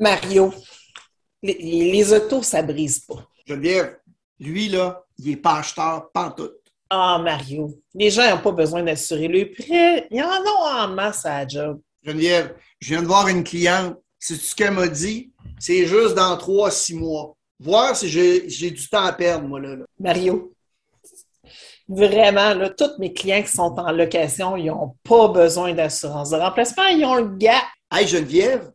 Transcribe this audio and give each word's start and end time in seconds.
Mario, 0.00 0.52
les, 1.42 1.54
les 1.92 2.12
autos, 2.12 2.42
ça 2.42 2.62
brise 2.62 3.00
pas. 3.00 3.26
Geneviève, 3.46 3.98
lui, 4.38 4.68
là, 4.68 5.04
il 5.18 5.32
est 5.32 5.36
pas 5.36 5.58
acheteur 5.58 6.10
pantoute. 6.12 6.56
Ah, 6.88 7.20
Mario, 7.22 7.78
les 7.94 8.10
gens 8.10 8.28
n'ont 8.30 8.42
pas 8.42 8.52
besoin 8.52 8.82
d'assurer 8.82 9.28
le 9.28 9.52
prêt. 9.52 10.08
Ils 10.10 10.22
en 10.22 10.40
ont 10.40 10.66
en 10.66 10.88
masse 10.88 11.24
à 11.26 11.40
la 11.40 11.48
job. 11.48 11.80
Geneviève, 12.02 12.56
je 12.80 12.88
viens 12.88 13.02
de 13.02 13.06
voir 13.06 13.28
une 13.28 13.44
cliente. 13.44 13.96
C'est 14.18 14.36
ce 14.36 14.54
qu'elle 14.54 14.72
m'a 14.72 14.88
dit? 14.88 15.30
C'est 15.58 15.86
juste 15.86 16.14
dans 16.14 16.36
trois, 16.36 16.70
six 16.70 16.94
mois. 16.94 17.36
Voir 17.58 17.94
si 17.94 18.08
j'ai 18.08 18.48
j'ai 18.48 18.70
du 18.70 18.88
temps 18.88 19.04
à 19.04 19.12
perdre, 19.12 19.46
moi, 19.46 19.60
là. 19.60 19.76
là. 19.76 19.84
Mario, 19.98 20.54
vraiment, 21.86 22.54
là, 22.54 22.70
tous 22.70 22.98
mes 22.98 23.12
clients 23.12 23.42
qui 23.42 23.52
sont 23.52 23.74
en 23.78 23.92
location, 23.92 24.56
ils 24.56 24.66
n'ont 24.66 24.96
pas 25.04 25.28
besoin 25.28 25.74
d'assurance 25.74 26.30
de 26.30 26.36
remplacement. 26.36 26.86
Ils 26.86 27.04
ont 27.04 27.16
le 27.16 27.36
gap. 27.36 27.62
Hey, 27.92 28.06
Geneviève, 28.06 28.70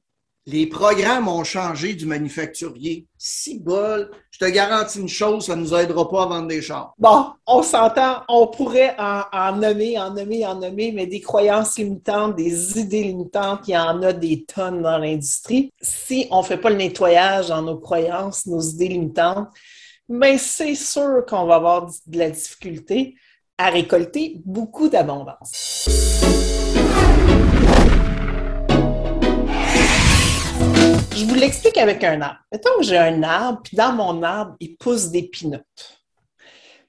les 0.48 0.68
programmes 0.68 1.28
ont 1.28 1.44
changé 1.44 1.96
du 1.96 2.06
manufacturier. 2.06 3.08
Si 3.18 3.60
bol, 3.60 4.12
je 4.30 4.38
te 4.38 4.46
garantis 4.46 5.00
une 5.00 5.10
chose, 5.10 5.48
ça 5.48 5.56
ne 5.56 5.62
nous 5.62 5.74
aidera 5.74 6.08
pas 6.08 6.24
à 6.24 6.26
vendre 6.28 6.48
des 6.48 6.62
chars. 6.62 6.94
Bon, 7.00 7.32
on 7.48 7.64
s'entend, 7.64 8.22
on 8.30 8.48
pourrait 8.48 8.96
en, 9.00 9.56
nommer, 9.56 9.98
en 9.98 10.14
nommer, 10.14 10.46
en 10.46 10.56
nommer, 10.56 10.92
mais 10.92 11.08
des 11.08 11.20
croyances 11.20 11.78
limitantes, 11.80 12.36
des 12.36 12.80
idées 12.80 13.04
limitantes, 13.04 13.62
il 13.68 13.72
y 13.72 13.78
en 13.78 14.04
a 14.04 14.14
des 14.14 14.44
tonnes 14.44 14.84
dans 14.84 15.00
l'industrie. 15.00 15.72
Si 15.82 16.28
on 16.30 16.42
ne 16.42 16.46
fait 16.46 16.58
pas 16.58 16.70
le 16.70 16.76
nettoyage 16.76 17.48
dans 17.48 17.64
nos 17.64 17.78
croyances, 17.78 18.46
nos 18.46 18.62
idées 18.62 18.90
limitantes, 18.90 19.50
ben 20.08 20.38
c'est 20.38 20.76
sûr 20.76 21.26
qu'on 21.28 21.46
va 21.46 21.56
avoir 21.56 21.88
de 22.06 22.18
la 22.20 22.30
difficulté 22.30 23.16
à 23.58 23.72
récolter 23.72 24.42
beaucoup 24.46 24.90
d'abondance. 24.90 25.88
Je 31.16 31.24
vous 31.24 31.36
l'explique 31.36 31.78
avec 31.78 32.04
un 32.04 32.20
arbre. 32.20 32.40
Mettons 32.52 32.78
que 32.78 32.84
j'ai 32.84 32.98
un 32.98 33.24
arbre, 33.24 33.62
puis 33.64 33.78
dans 33.78 33.94
mon 33.94 34.22
arbre, 34.22 34.58
il 34.60 34.76
pousse 34.76 35.12
des 35.12 35.24
pinottes. 35.24 36.02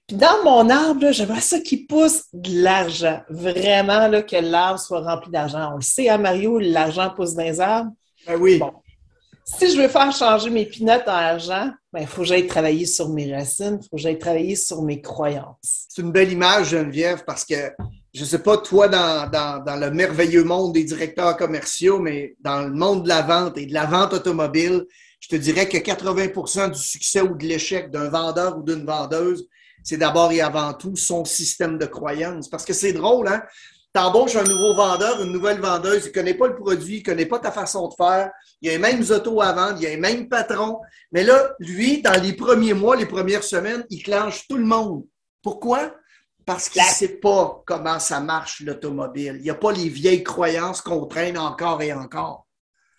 Puis 0.08 0.16
dans 0.16 0.42
mon 0.42 0.68
arbre, 0.68 1.12
j'aimerais 1.12 1.40
ça 1.40 1.60
qu'il 1.60 1.86
pousse 1.86 2.24
de 2.32 2.60
l'argent. 2.64 3.20
Vraiment, 3.30 4.08
là, 4.08 4.22
que 4.22 4.34
l'arbre 4.34 4.80
soit 4.80 5.00
rempli 5.00 5.30
d'argent. 5.30 5.70
On 5.74 5.76
le 5.76 5.82
sait, 5.82 6.08
hein, 6.08 6.18
Mario, 6.18 6.58
l'argent 6.58 7.10
pousse 7.14 7.34
dans 7.34 7.44
les 7.44 7.60
arbres. 7.60 7.92
Ben 8.26 8.36
oui. 8.40 8.58
Bon. 8.58 8.72
Si 9.44 9.70
je 9.70 9.80
veux 9.80 9.86
faire 9.86 10.10
changer 10.10 10.50
mes 10.50 10.66
pinottes 10.66 11.06
en 11.06 11.12
argent, 11.12 11.70
ben, 11.92 12.00
il 12.00 12.06
faut 12.08 12.22
que 12.22 12.26
j'aille 12.26 12.48
travailler 12.48 12.84
sur 12.84 13.08
mes 13.10 13.32
racines, 13.32 13.78
il 13.80 13.84
faut 13.84 13.94
que 13.94 14.02
j'aille 14.02 14.18
travailler 14.18 14.56
sur 14.56 14.82
mes 14.82 15.00
croyances. 15.00 15.86
C'est 15.88 16.02
une 16.02 16.10
belle 16.10 16.32
image, 16.32 16.70
Geneviève, 16.70 17.22
parce 17.24 17.44
que 17.44 17.72
je 18.16 18.22
ne 18.22 18.26
sais 18.26 18.38
pas, 18.38 18.56
toi, 18.56 18.88
dans, 18.88 19.78
le 19.78 19.90
merveilleux 19.90 20.42
monde 20.42 20.72
des 20.72 20.84
directeurs 20.84 21.36
commerciaux, 21.36 21.98
mais 21.98 22.34
dans 22.40 22.62
le 22.62 22.72
monde 22.72 23.02
de 23.02 23.08
la 23.08 23.20
vente 23.20 23.58
et 23.58 23.66
de 23.66 23.74
la 23.74 23.84
vente 23.84 24.14
automobile, 24.14 24.86
je 25.20 25.28
te 25.28 25.36
dirais 25.36 25.68
que 25.68 25.76
80% 25.76 26.70
du 26.72 26.78
succès 26.78 27.20
ou 27.20 27.36
de 27.36 27.44
l'échec 27.44 27.90
d'un 27.90 28.08
vendeur 28.08 28.56
ou 28.56 28.62
d'une 28.62 28.86
vendeuse, 28.86 29.46
c'est 29.84 29.98
d'abord 29.98 30.32
et 30.32 30.40
avant 30.40 30.72
tout 30.72 30.96
son 30.96 31.26
système 31.26 31.76
de 31.76 31.84
croyances. 31.84 32.48
Parce 32.48 32.64
que 32.64 32.72
c'est 32.72 32.94
drôle, 32.94 33.28
hein? 33.28 33.42
T'embauches 33.92 34.36
un 34.36 34.44
nouveau 34.44 34.74
vendeur, 34.74 35.22
une 35.22 35.32
nouvelle 35.32 35.60
vendeuse, 35.60 36.04
il 36.04 36.08
ne 36.08 36.14
connaît 36.14 36.34
pas 36.34 36.48
le 36.48 36.54
produit, 36.54 36.96
il 36.96 37.00
ne 37.00 37.04
connaît 37.04 37.26
pas 37.26 37.38
ta 37.38 37.52
façon 37.52 37.88
de 37.88 37.94
faire, 37.94 38.30
il 38.62 38.70
a 38.70 38.72
les 38.72 38.78
mêmes 38.78 39.04
autos 39.10 39.42
à 39.42 39.52
vendre, 39.52 39.76
il 39.78 39.86
a 39.86 39.90
les 39.90 39.96
mêmes 39.98 40.26
patrons. 40.26 40.80
Mais 41.12 41.22
là, 41.22 41.50
lui, 41.58 42.00
dans 42.00 42.18
les 42.22 42.32
premiers 42.32 42.74
mois, 42.74 42.96
les 42.96 43.04
premières 43.04 43.44
semaines, 43.44 43.84
il 43.90 44.02
clenche 44.02 44.48
tout 44.48 44.56
le 44.56 44.64
monde. 44.64 45.04
Pourquoi? 45.42 45.92
Parce 46.46 46.68
qu'il 46.68 46.80
ne 46.80 46.86
sait 46.86 47.18
pas 47.18 47.62
comment 47.66 47.98
ça 47.98 48.20
marche 48.20 48.60
l'automobile. 48.60 49.34
Il 49.38 49.42
n'y 49.42 49.50
a 49.50 49.54
pas 49.54 49.72
les 49.72 49.88
vieilles 49.88 50.22
croyances 50.22 50.80
qu'on 50.80 51.04
traîne 51.06 51.36
encore 51.36 51.82
et 51.82 51.92
encore. 51.92 52.46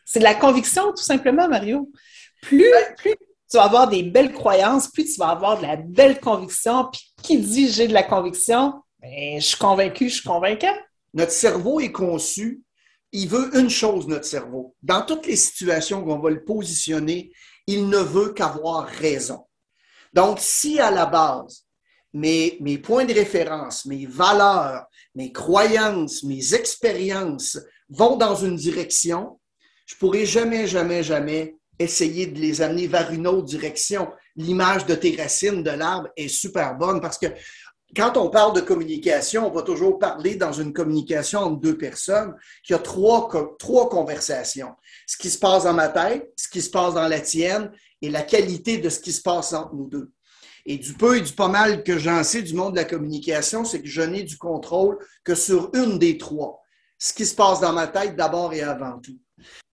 C'est 0.06 0.20
de 0.20 0.26
la 0.26 0.36
conviction, 0.36 0.92
tout 0.92 1.04
simplement, 1.04 1.48
Mario. 1.48 1.90
Plus, 2.42 2.72
plus 2.98 3.16
tu 3.50 3.56
vas 3.56 3.64
avoir 3.64 3.88
des 3.88 4.04
belles 4.04 4.34
croyances, 4.34 4.90
plus 4.90 5.06
tu 5.06 5.20
vas 5.20 5.30
avoir 5.30 5.58
de 5.58 5.64
la 5.64 5.78
belle 5.78 6.20
conviction. 6.20 6.90
Puis 6.92 7.14
qui 7.24 7.38
dit 7.40 7.72
j'ai 7.72 7.88
de 7.88 7.94
la 7.94 8.04
conviction? 8.04 8.74
Ben, 9.00 9.40
je 9.40 9.46
suis 9.46 9.58
convaincu, 9.58 10.10
je 10.10 10.16
suis 10.16 10.28
convaincant. 10.28 10.76
Notre 11.14 11.32
cerveau 11.32 11.80
est 11.80 11.92
conçu, 11.92 12.62
il 13.14 13.30
veut 13.30 13.58
une 13.58 13.70
chose, 13.70 14.08
notre 14.08 14.26
cerveau. 14.26 14.76
Dans 14.82 15.04
toutes 15.04 15.26
les 15.26 15.38
situations 15.38 16.04
qu'on 16.04 16.20
va 16.20 16.30
le 16.30 16.44
positionner, 16.44 17.32
il 17.66 17.88
ne 17.88 17.98
veut 17.98 18.34
qu'avoir 18.34 18.86
raison. 18.86 19.46
Donc, 20.14 20.40
si 20.40 20.80
à 20.80 20.92
la 20.92 21.06
base, 21.06 21.67
mes, 22.18 22.78
points 22.78 23.06
de 23.06 23.14
référence, 23.14 23.86
mes 23.86 24.06
valeurs, 24.06 24.86
mes 25.16 25.32
croyances, 25.32 26.24
mes 26.24 26.54
expériences 26.54 27.60
vont 27.90 28.18
dans 28.18 28.36
une 28.36 28.56
direction, 28.56 29.40
je 29.86 29.96
pourrai 29.96 30.26
jamais, 30.26 30.68
jamais, 30.68 31.04
jamais 31.04 31.56
essayer 31.80 32.28
de 32.28 32.40
les 32.40 32.62
amener 32.62 32.88
vers 32.88 33.12
une 33.12 33.28
autre 33.28 33.46
direction. 33.46 34.10
L'image 34.36 34.86
de 34.86 34.96
tes 34.96 35.16
racines 35.16 35.64
de 35.64 35.70
l'arbre 35.72 36.10
est 36.18 36.28
super 36.28 36.76
bonne 36.76 37.00
parce 37.00 37.18
que 37.18 37.28
quand 37.96 38.18
on 38.18 38.30
parle 38.30 38.54
de 38.54 38.62
communication, 38.62 39.48
on 39.48 39.52
va 39.52 39.62
toujours 39.62 39.98
parler 39.98 40.36
dans 40.36 40.52
une 40.52 40.74
communication 40.74 41.40
entre 41.40 41.62
deux 41.62 41.78
personnes 41.78 42.36
qui 42.64 42.74
a 42.74 42.80
trois, 42.80 43.30
trois 43.58 43.88
conversations. 43.88 44.74
Ce 45.06 45.16
qui 45.18 45.30
se 45.30 45.40
passe 45.40 45.64
dans 45.64 45.74
ma 45.74 45.88
tête, 45.88 46.34
ce 46.36 46.50
qui 46.50 46.62
se 46.62 46.70
passe 46.70 46.96
dans 46.96 47.08
la 47.08 47.22
tienne 47.22 47.72
et 48.02 48.10
la 48.10 48.24
qualité 48.24 48.80
de 48.80 48.90
ce 48.90 49.00
qui 49.00 49.14
se 49.14 49.22
passe 49.22 49.54
entre 49.54 49.74
nous 49.74 49.88
deux. 49.88 50.12
Et 50.70 50.78
du 50.78 50.94
peu 50.94 51.18
et 51.18 51.22
du 51.22 51.32
pas 51.32 51.48
mal 51.48 51.82
que 51.82 51.98
j'en 51.98 52.26
sais 52.26 52.42
du 52.42 52.54
monde 52.54 52.74
de 52.74 52.78
la 52.78 52.84
communication, 52.84 53.64
c'est 53.64 53.82
que 53.82 53.88
je 53.88 54.02
n'ai 54.02 54.24
du 54.24 54.38
contrôle 54.38 54.98
que 55.24 55.34
sur 55.34 55.72
une 55.74 55.98
des 55.98 56.18
trois. 56.18 56.62
Ce 57.00 57.14
qui 57.14 57.26
se 57.26 57.34
passe 57.34 57.62
dans 57.62 57.72
ma 57.72 57.88
tête 57.88 58.18
d'abord 58.18 58.54
et 58.54 58.62
avant 58.62 59.00
tout. 59.00 59.18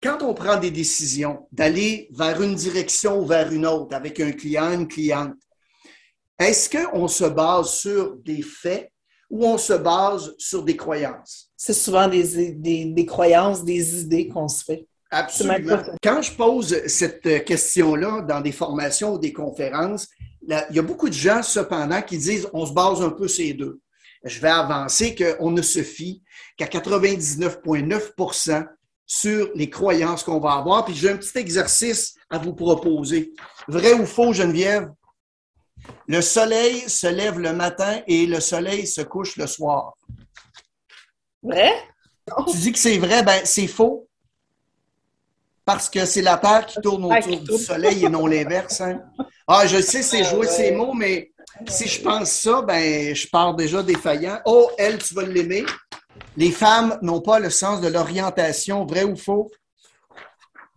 Quand 0.04 0.22
on 0.22 0.36
prend 0.36 0.58
des 0.58 0.70
décisions 0.70 1.48
d'aller 1.52 2.09
vers 2.12 2.40
une 2.44 2.54
direction 2.54 3.22
ou 3.22 3.26
vers 3.26 3.52
une 3.52 3.66
autre 3.66 3.96
avec 3.96 4.20
un 4.20 4.34
client, 4.34 4.72
une 4.72 4.88
cliente, 4.88 5.34
est-ce 6.38 6.70
qu'on 6.70 7.08
se 7.08 7.24
base 7.24 7.72
sur 7.72 8.18
des 8.18 8.44
faits 8.44 8.92
ou 9.31 9.48
on 9.48 9.58
se 9.58 9.74
base 9.74 10.36
sur 10.38 10.64
des 10.64 10.78
croyances? 10.78 11.50
C'est 11.58 11.74
souvent 11.74 12.08
des, 12.08 12.52
des, 12.52 12.86
des, 12.86 13.06
croyances, 13.08 13.64
des 13.64 14.02
idées 14.02 14.28
qu'on 14.28 14.48
se 14.48 14.64
fait. 14.64 14.86
Absolument. 15.10 15.81
Quand 16.04 16.22
je 16.22 16.34
pose 16.34 16.86
cette 16.88 17.46
question-là 17.46 18.22
dans 18.22 18.42
des 18.42 18.52
formations 18.52 19.14
ou 19.14 19.20
des 19.20 19.31
conférences, 19.34 20.08
il 20.48 20.76
y 20.76 20.80
a 20.80 20.84
beaucoup 20.84 21.09
de 21.09 21.14
gens, 21.14 21.44
cependant, 21.44 22.02
qui 22.02 22.18
disent 22.18 22.48
on 22.54 22.66
se 22.66 22.72
base 22.74 23.02
un 23.02 23.09
peu 23.09 23.28
ces 23.28 23.54
deux. 23.54 23.81
Je 24.24 24.40
vais 24.40 24.50
avancer 24.50 25.14
qu'on 25.16 25.52
ne 25.52 25.62
se 25.62 25.84
fie 25.84 26.24
qu'à 26.58 26.66
99,9% 26.66 28.66
sur 29.06 29.52
les 29.54 29.70
croyances 29.70 30.24
qu'on 30.24 30.40
va 30.40 30.54
avoir. 30.54 30.86
Puis 30.86 30.96
j'ai 30.96 31.09
un 31.09 31.18
petit 31.18 31.38
exercice 31.38 32.16
à 32.30 32.38
vous 32.38 32.54
proposer. 32.54 33.34
Vrai 33.68 33.92
ou 33.94 34.06
faux, 34.06 34.31
Geneviève? 34.34 34.90
Le 36.08 36.22
soleil 36.22 36.90
se 36.90 37.08
lève 37.08 37.40
le 37.40 37.52
matin 37.54 38.02
et 38.08 38.25
le 38.25 38.40
soleil 38.40 38.88
se 38.88 39.02
couche 39.02 39.36
le 39.36 39.48
soir. 39.48 39.98
Vrai? 41.42 41.74
Tu 42.50 42.58
dis 42.58 42.72
que 42.72 42.80
c'est 42.80 43.00
vrai, 43.00 43.22
ben 43.24 43.42
c'est 43.44 43.68
faux. 43.68 44.08
Parce 45.66 45.90
que 45.90 46.06
c'est 46.06 46.22
la 46.22 46.38
Terre 46.38 46.66
qui 46.66 46.80
tourne 46.81 47.04
autour 47.06 47.42
du 47.42 47.58
soleil 47.58 48.06
et 48.06 48.10
non 48.10 48.28
l'inverse. 48.28 48.80
Hein? 48.81 49.02
Ah, 49.48 49.68
je 49.68 49.81
sais, 49.81 50.02
c'est 50.02 50.24
jouer 50.24 50.48
ces 50.48 50.72
mots, 50.72 50.94
mais 50.94 51.31
si 51.68 51.88
je 51.88 52.02
pense 52.02 52.31
ça, 52.31 52.62
ben 52.62 53.14
je 53.14 53.28
pars 53.28 53.56
déjà 53.56 53.84
défaillant. 53.84 54.40
Oh, 54.46 54.70
elle, 54.78 54.98
tu 54.98 55.14
vas 55.14 55.24
l'aimer. 55.24 55.66
Les 56.38 56.52
femmes 56.52 56.98
n'ont 57.02 57.22
pas 57.22 57.40
le 57.40 57.50
sens 57.50 57.81
de 57.81 57.88
l'orientation, 57.88 58.86
vrai 58.86 59.04
ou 59.04 59.16
faux? 59.16 59.52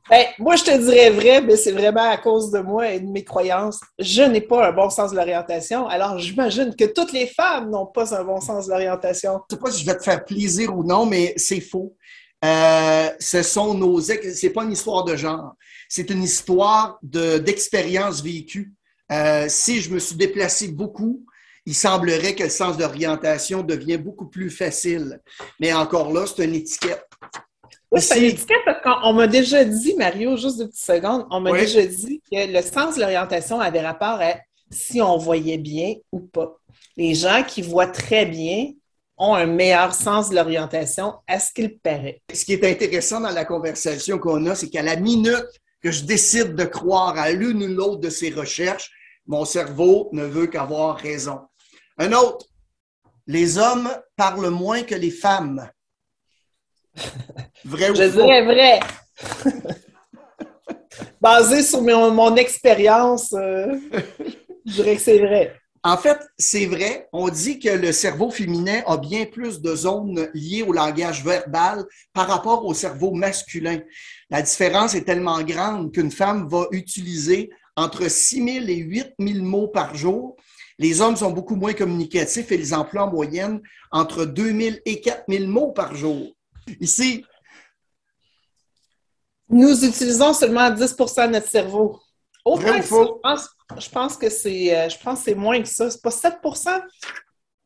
Ben, 0.08 0.24
moi, 0.38 0.54
je 0.54 0.62
te 0.62 0.76
dirais 0.76 1.10
vrai, 1.10 1.40
mais 1.40 1.56
c'est 1.56 1.72
vraiment 1.72 2.08
à 2.08 2.16
cause 2.16 2.52
de 2.52 2.60
moi 2.60 2.92
et 2.92 3.00
de 3.00 3.10
mes 3.10 3.24
croyances. 3.24 3.80
Je 3.98 4.22
n'ai 4.22 4.40
pas 4.40 4.68
un 4.68 4.72
bon 4.72 4.88
sens 4.88 5.10
de 5.10 5.16
l'orientation. 5.16 5.88
Alors, 5.88 6.18
j'imagine 6.18 6.76
que 6.76 6.84
toutes 6.84 7.12
les 7.12 7.26
femmes 7.26 7.70
n'ont 7.70 7.86
pas 7.86 8.14
un 8.14 8.22
bon 8.22 8.40
sens 8.40 8.66
de 8.66 8.70
l'orientation. 8.70 9.40
Je 9.50 9.56
ne 9.56 9.58
sais 9.58 9.64
pas 9.64 9.70
si 9.72 9.80
je 9.80 9.86
vais 9.86 9.96
te 9.96 10.04
faire 10.04 10.24
plaisir 10.24 10.76
ou 10.76 10.84
non, 10.84 11.06
mais 11.06 11.34
c'est 11.36 11.60
faux. 11.60 11.96
Euh, 12.44 13.08
ce 13.18 13.42
sont 13.42 13.74
nos. 13.74 14.00
C'est 14.00 14.50
pas 14.50 14.64
une 14.64 14.72
histoire 14.72 15.04
de 15.04 15.16
genre. 15.16 15.54
C'est 15.88 16.10
une 16.10 16.22
histoire 16.22 16.98
d'expérience 17.02 18.22
vécue. 18.22 18.72
Euh, 19.12 19.46
si 19.48 19.80
je 19.80 19.90
me 19.90 19.98
suis 19.98 20.16
déplacé 20.16 20.68
beaucoup, 20.68 21.24
il 21.64 21.74
semblerait 21.74 22.34
que 22.34 22.44
le 22.44 22.48
sens 22.48 22.76
d'orientation 22.76 23.62
devient 23.62 23.96
beaucoup 23.98 24.26
plus 24.26 24.50
facile. 24.50 25.20
Mais 25.60 25.72
encore 25.72 26.12
là, 26.12 26.24
c'est 26.26 26.44
une 26.44 26.54
étiquette. 26.54 27.04
Oui, 27.90 28.00
c'est 28.00 28.18
une 28.18 28.24
étiquette 28.32 28.62
parce 28.64 28.82
qu'on 28.82 29.12
m'a 29.12 29.26
déjà 29.28 29.64
dit, 29.64 29.94
Mario, 29.94 30.36
juste 30.36 30.58
deux 30.58 30.68
petites 30.68 30.84
secondes, 30.84 31.26
on 31.30 31.40
m'a 31.40 31.52
Oui. 31.52 31.60
déjà 31.60 31.86
dit 31.86 32.20
que 32.30 32.52
le 32.52 32.62
sens 32.62 32.96
de 32.96 33.00
l'orientation 33.00 33.60
avait 33.60 33.80
rapport 33.80 34.20
à 34.20 34.34
si 34.70 35.00
on 35.00 35.16
voyait 35.18 35.58
bien 35.58 35.94
ou 36.12 36.20
pas. 36.20 36.58
Les 36.96 37.14
gens 37.14 37.44
qui 37.46 37.62
voient 37.62 37.86
très 37.86 38.26
bien 38.26 38.72
ont 39.18 39.34
un 39.34 39.46
meilleur 39.46 39.94
sens 39.94 40.30
de 40.30 40.34
l'orientation 40.34 41.14
à 41.26 41.40
ce 41.40 41.52
qu'il 41.52 41.78
paraît. 41.78 42.22
Ce 42.32 42.44
qui 42.44 42.52
est 42.52 42.64
intéressant 42.64 43.20
dans 43.20 43.30
la 43.30 43.44
conversation 43.44 44.18
qu'on 44.18 44.44
a, 44.46 44.54
c'est 44.54 44.68
qu'à 44.68 44.82
la 44.82 44.96
minute 44.96 45.46
que 45.82 45.90
je 45.90 46.04
décide 46.04 46.54
de 46.54 46.64
croire 46.64 47.16
à 47.18 47.30
l'une 47.30 47.62
ou 47.62 47.68
l'autre 47.68 48.00
de 48.00 48.10
ces 48.10 48.30
recherches, 48.30 48.90
mon 49.26 49.44
cerveau 49.44 50.08
ne 50.12 50.24
veut 50.24 50.46
qu'avoir 50.46 50.96
raison. 50.98 51.40
Un 51.98 52.12
autre, 52.12 52.46
les 53.26 53.58
hommes 53.58 53.90
parlent 54.16 54.50
moins 54.50 54.82
que 54.82 54.94
les 54.94 55.10
femmes. 55.10 55.68
Vrai 57.64 57.90
ou 57.90 57.94
Je 57.94 58.10
faux? 58.10 58.22
dirais 58.22 58.44
vrai. 58.44 58.80
Basé 61.20 61.62
sur 61.62 61.82
mon, 61.82 62.36
expérience, 62.36 63.32
euh, 63.32 63.74
je 64.64 64.72
dirais 64.72 64.96
que 64.96 65.02
c'est 65.02 65.18
vrai. 65.18 65.58
En 65.86 65.96
fait, 65.96 66.18
c'est 66.36 66.66
vrai. 66.66 67.08
On 67.12 67.28
dit 67.28 67.60
que 67.60 67.68
le 67.68 67.92
cerveau 67.92 68.28
féminin 68.28 68.82
a 68.88 68.96
bien 68.96 69.24
plus 69.24 69.60
de 69.60 69.72
zones 69.76 70.28
liées 70.34 70.64
au 70.64 70.72
langage 70.72 71.24
verbal 71.24 71.84
par 72.12 72.26
rapport 72.26 72.64
au 72.64 72.74
cerveau 72.74 73.12
masculin. 73.12 73.78
La 74.28 74.42
différence 74.42 74.96
est 74.96 75.04
tellement 75.04 75.40
grande 75.42 75.92
qu'une 75.92 76.10
femme 76.10 76.48
va 76.48 76.66
utiliser 76.72 77.50
entre 77.76 78.10
6 78.10 78.62
000 78.62 78.66
et 78.66 78.78
8 78.78 79.14
000 79.16 79.44
mots 79.44 79.68
par 79.68 79.94
jour. 79.94 80.34
Les 80.76 81.00
hommes 81.00 81.14
sont 81.14 81.30
beaucoup 81.30 81.54
moins 81.54 81.72
communicatifs 81.72 82.50
et 82.50 82.56
ils 82.56 82.74
emploient 82.74 83.04
en 83.04 83.12
moyenne 83.12 83.62
entre 83.92 84.24
2 84.24 84.60
000 84.60 84.76
et 84.86 85.00
4 85.00 85.26
000 85.28 85.44
mots 85.46 85.70
par 85.70 85.94
jour. 85.94 86.32
Ici, 86.80 87.24
nous 89.48 89.84
utilisons 89.84 90.34
seulement 90.34 90.68
10% 90.68 91.28
de 91.28 91.32
notre 91.34 91.48
cerveau. 91.48 92.00
Je, 93.78 93.88
pense, 93.90 94.16
que 94.16 94.30
c'est, 94.30 94.76
euh, 94.76 94.88
je 94.88 94.98
pense 94.98 95.22
c'est 95.22 95.34
moins 95.34 95.60
que 95.60 95.68
ça. 95.68 95.90
C'est 95.90 96.02
pas 96.02 96.10
7% 96.10 96.80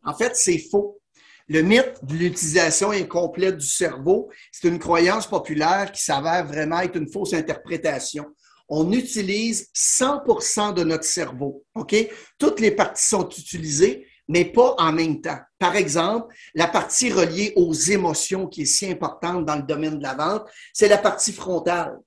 En 0.05 0.15
fait, 0.15 0.35
c'est 0.35 0.59
faux. 0.71 1.01
Le 1.49 1.63
mythe 1.63 2.05
de 2.05 2.15
l'utilisation 2.15 2.93
incomplète 2.93 3.57
du 3.57 3.67
cerveau, 3.67 4.31
c'est 4.53 4.69
une 4.69 4.79
croyance 4.79 5.27
populaire 5.27 5.91
qui 5.91 6.01
s'avère 6.01 6.47
vraiment 6.47 6.81
être 6.81 6.97
une 6.97 7.11
fausse 7.11 7.35
interprétation. 7.35 8.27
On 8.69 8.93
utilise 8.93 9.69
100% 9.75 10.75
de 10.75 10.85
notre 10.85 11.05
cerveau. 11.05 11.65
OK? 11.75 11.97
Toutes 12.39 12.61
les 12.61 12.71
parties 12.71 13.05
sont 13.05 13.29
utilisées, 13.29 14.07
mais 14.29 14.45
pas 14.45 14.77
en 14.79 14.93
même 14.93 15.21
temps. 15.21 15.41
Par 15.59 15.75
exemple, 15.75 16.33
la 16.55 16.69
partie 16.69 17.13
reliée 17.13 17.53
aux 17.57 17.75
émotions 17.75 18.47
qui 18.47 18.63
est 18.63 18.67
si 18.67 18.89
importante 18.89 19.45
dans 19.45 19.57
le 19.57 19.63
domaine 19.63 19.99
de 19.99 20.03
la 20.05 20.15
vente, 20.15 20.49
c'est 20.73 20.87
la 20.87 20.99
partie 20.99 21.33
frontale. 21.33 21.99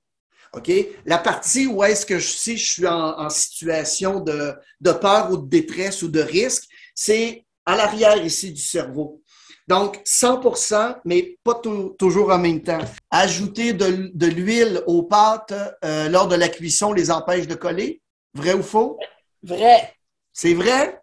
OK? 0.56 0.70
La 1.04 1.18
partie 1.18 1.66
où 1.66 1.82
est-ce 1.82 2.06
que 2.06 2.18
je, 2.18 2.28
si 2.28 2.56
je 2.56 2.72
suis 2.72 2.86
en, 2.86 3.28
situation 3.28 4.20
de, 4.20 4.54
de, 4.80 4.92
peur 4.92 5.30
ou 5.30 5.36
de 5.36 5.48
détresse 5.48 6.02
ou 6.02 6.08
de 6.08 6.20
risque, 6.20 6.64
c'est 6.94 7.44
à 7.66 7.76
l'arrière 7.76 8.24
ici 8.24 8.52
du 8.52 8.60
cerveau. 8.60 9.22
Donc, 9.66 10.02
100% 10.04 10.98
mais 11.04 11.38
pas 11.42 11.60
toujours 11.98 12.30
en 12.30 12.38
même 12.38 12.62
temps. 12.62 12.84
Ajouter 13.10 13.72
de, 13.72 14.10
de 14.14 14.26
l'huile 14.26 14.82
aux 14.86 15.04
pâtes 15.04 15.54
euh, 15.84 16.08
lors 16.08 16.28
de 16.28 16.36
la 16.36 16.48
cuisson 16.48 16.92
les 16.92 17.10
empêche 17.10 17.46
de 17.46 17.54
coller? 17.54 18.02
Vrai 18.34 18.52
ou 18.52 18.62
faux? 18.62 18.98
Vrai. 19.42 19.94
C'est 20.32 20.54
vrai? 20.54 21.00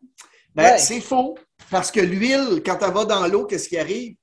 Ben, 0.54 0.78
c'est 0.78 1.02
faux. 1.02 1.38
Parce 1.70 1.92
que 1.92 2.02
l'huile, 2.02 2.62
quand 2.66 2.78
elle 2.82 2.94
va 2.94 3.06
dans 3.06 3.26
l'eau, 3.28 3.46
qu'est-ce 3.46 3.70
qui 3.70 3.78
arrive? 3.78 4.16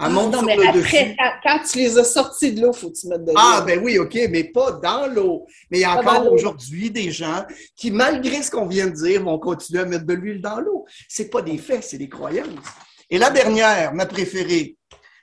Elle 0.00 0.10
monte 0.10 0.32
non, 0.32 0.42
mais 0.42 0.56
après, 0.66 1.16
Quand, 1.42 1.60
tu 1.60 1.78
les 1.78 1.98
as 1.98 2.04
sortis 2.04 2.52
de 2.52 2.62
l'eau, 2.62 2.72
il 2.72 2.78
faut 2.78 2.90
que 2.90 2.96
tu 2.96 3.06
mettes 3.06 3.24
de 3.24 3.30
l'eau. 3.30 3.38
Ah, 3.38 3.62
ben 3.64 3.80
oui, 3.82 3.98
OK, 3.98 4.18
mais 4.30 4.44
pas 4.44 4.72
dans 4.72 5.06
l'eau. 5.06 5.46
Mais 5.70 5.78
il 5.78 5.80
y 5.82 5.84
a 5.84 5.96
encore 5.96 6.32
aujourd'hui 6.32 6.90
des 6.90 7.12
gens 7.12 7.44
qui, 7.76 7.90
malgré 7.90 8.42
ce 8.42 8.50
qu'on 8.50 8.66
vient 8.66 8.88
de 8.88 8.94
dire, 8.94 9.22
vont 9.22 9.38
continuer 9.38 9.82
à 9.82 9.84
mettre 9.84 10.04
de 10.04 10.14
l'huile 10.14 10.40
dans 10.40 10.58
l'eau. 10.58 10.84
C'est 11.08 11.30
pas 11.30 11.42
des 11.42 11.58
faits, 11.58 11.84
c'est 11.84 11.98
des 11.98 12.08
croyances. 12.08 12.48
Et 13.08 13.18
la 13.18 13.30
dernière, 13.30 13.94
ma 13.94 14.06
préférée, 14.06 14.76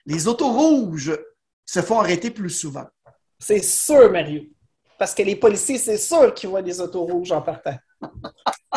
les 0.06 0.28
autos 0.28 0.52
rouges 0.52 1.18
se 1.66 1.82
font 1.82 2.00
arrêter 2.00 2.32
plus 2.32 2.50
souvent. 2.50 2.86
C'est 3.40 3.64
sûr, 3.64 4.10
Mario. 4.12 4.44
Parce 4.98 5.14
que 5.14 5.24
les 5.24 5.36
policiers, 5.36 5.80
c'est 5.80 5.98
sûr 5.98 6.34
qu'ils 6.34 6.50
voient 6.50 6.62
des 6.62 6.80
autos 6.80 7.04
rouges 7.04 7.32
en 7.32 7.42
partant. 7.42 7.76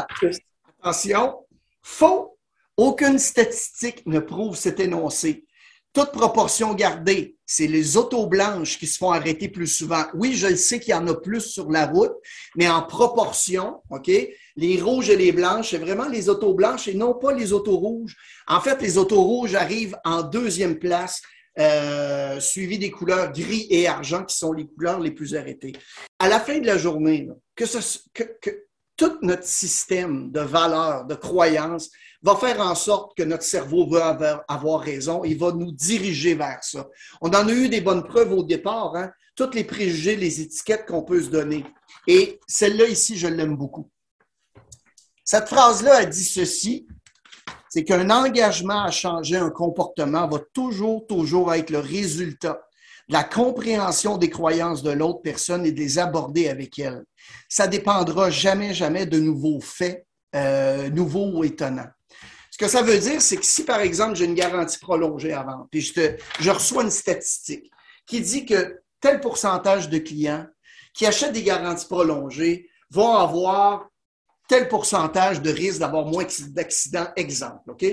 Attention, 0.82 1.46
faux. 1.82 2.38
Aucune 2.76 3.20
statistique 3.20 4.04
ne 4.06 4.18
prouve 4.18 4.56
cet 4.56 4.80
énoncé 4.80 5.46
toute 5.94 6.10
proportion 6.10 6.74
gardée, 6.74 7.36
c'est 7.46 7.68
les 7.68 7.96
autos 7.96 8.26
blanches 8.26 8.78
qui 8.78 8.86
se 8.88 8.98
font 8.98 9.12
arrêter 9.12 9.48
plus 9.48 9.68
souvent. 9.68 10.04
Oui, 10.14 10.34
je 10.34 10.48
le 10.48 10.56
sais 10.56 10.80
qu'il 10.80 10.90
y 10.90 10.94
en 10.94 11.06
a 11.06 11.14
plus 11.14 11.40
sur 11.40 11.70
la 11.70 11.86
route, 11.86 12.12
mais 12.56 12.68
en 12.68 12.82
proportion, 12.82 13.80
OK? 13.90 14.10
Les 14.56 14.80
rouges 14.80 15.08
et 15.08 15.16
les 15.16 15.30
blanches, 15.30 15.70
c'est 15.70 15.78
vraiment 15.78 16.08
les 16.08 16.28
autos 16.28 16.52
blanches 16.52 16.88
et 16.88 16.94
non 16.94 17.14
pas 17.14 17.32
les 17.32 17.52
autos 17.52 17.76
rouges. 17.76 18.16
En 18.48 18.60
fait, 18.60 18.82
les 18.82 18.98
autos 18.98 19.22
rouges 19.22 19.54
arrivent 19.54 19.96
en 20.04 20.22
deuxième 20.22 20.80
place, 20.80 21.22
euh, 21.60 22.40
suivi 22.40 22.76
des 22.78 22.90
couleurs 22.90 23.30
gris 23.30 23.68
et 23.70 23.86
argent 23.86 24.24
qui 24.24 24.36
sont 24.36 24.52
les 24.52 24.66
couleurs 24.66 24.98
les 24.98 25.12
plus 25.12 25.36
arrêtées. 25.36 25.74
À 26.18 26.28
la 26.28 26.40
fin 26.40 26.58
de 26.58 26.66
la 26.66 26.76
journée, 26.76 27.28
que, 27.54 27.66
ce, 27.66 27.98
que 28.12 28.24
tout 28.96 29.18
notre 29.22 29.46
système 29.46 30.30
de 30.30 30.40
valeurs, 30.40 31.04
de 31.04 31.14
croyances, 31.14 31.90
va 32.22 32.36
faire 32.36 32.60
en 32.60 32.74
sorte 32.74 33.16
que 33.16 33.22
notre 33.22 33.42
cerveau 33.42 33.86
veut 33.86 34.00
avoir, 34.00 34.80
raison. 34.80 35.24
Il 35.24 35.38
va 35.38 35.52
nous 35.52 35.72
diriger 35.72 36.34
vers 36.34 36.62
ça. 36.62 36.88
On 37.20 37.28
en 37.28 37.48
a 37.48 37.52
eu 37.52 37.68
des 37.68 37.82
bonnes 37.82 38.04
preuves 38.04 38.32
au 38.32 38.42
départ, 38.42 38.96
hein? 38.96 39.10
toutes 39.36 39.54
les 39.54 39.64
préjugés, 39.64 40.16
les 40.16 40.40
étiquettes 40.40 40.86
qu'on 40.86 41.02
peut 41.02 41.22
se 41.22 41.28
donner. 41.28 41.64
Et 42.06 42.40
celle-là 42.46 42.88
ici, 42.88 43.18
je 43.18 43.26
l'aime 43.26 43.56
beaucoup. 43.56 43.90
Cette 45.24 45.48
phrase-là 45.48 45.96
a 45.96 46.04
dit 46.06 46.24
ceci, 46.24 46.86
c'est 47.68 47.84
qu'un 47.84 48.08
engagement 48.10 48.84
à 48.84 48.90
changer 48.90 49.36
un 49.36 49.50
comportement 49.50 50.28
va 50.28 50.38
toujours, 50.52 51.06
toujours 51.06 51.52
être 51.52 51.70
le 51.70 51.80
résultat 51.80 52.60
la 53.08 53.24
compréhension 53.24 54.16
des 54.16 54.30
croyances 54.30 54.82
de 54.82 54.90
l'autre 54.90 55.20
personne 55.22 55.66
et 55.66 55.72
de 55.72 55.78
les 55.78 55.98
aborder 55.98 56.48
avec 56.48 56.78
elle. 56.78 57.04
Ça 57.48 57.66
dépendra 57.66 58.30
jamais, 58.30 58.74
jamais 58.74 59.06
de 59.06 59.18
nouveaux 59.18 59.60
faits, 59.60 60.06
euh, 60.34 60.88
nouveaux 60.90 61.30
ou 61.32 61.44
étonnants. 61.44 61.88
Ce 62.50 62.58
que 62.58 62.68
ça 62.68 62.82
veut 62.82 62.98
dire, 62.98 63.20
c'est 63.20 63.36
que 63.36 63.44
si, 63.44 63.64
par 63.64 63.80
exemple, 63.80 64.14
j'ai 64.14 64.26
une 64.26 64.34
garantie 64.34 64.78
prolongée 64.78 65.32
avant, 65.32 65.66
puis 65.70 65.80
je, 65.80 66.16
je 66.40 66.50
reçois 66.50 66.84
une 66.84 66.90
statistique 66.90 67.70
qui 68.06 68.20
dit 68.20 68.46
que 68.46 68.80
tel 69.00 69.20
pourcentage 69.20 69.88
de 69.88 69.98
clients 69.98 70.46
qui 70.94 71.04
achètent 71.04 71.32
des 71.32 71.42
garanties 71.42 71.86
prolongées 71.86 72.68
vont 72.90 73.16
avoir 73.16 73.88
tel 74.48 74.68
pourcentage 74.68 75.40
de 75.40 75.50
risque 75.50 75.80
d'avoir 75.80 76.04
moins 76.06 76.24
d'accidents, 76.48 77.06
exemple, 77.16 77.70
OK? 77.70 77.84